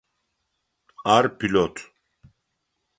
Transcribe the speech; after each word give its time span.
Ар 1.15 1.25
пилот. 1.37 1.75